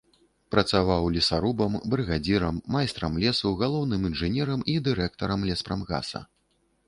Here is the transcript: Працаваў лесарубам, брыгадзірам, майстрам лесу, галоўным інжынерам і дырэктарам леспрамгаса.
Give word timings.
Працаваў 0.53 1.09
лесарубам, 1.17 1.75
брыгадзірам, 1.93 2.55
майстрам 2.75 3.19
лесу, 3.23 3.51
галоўным 3.61 4.01
інжынерам 4.09 4.63
і 4.73 4.77
дырэктарам 4.87 5.47
леспрамгаса. 5.51 6.19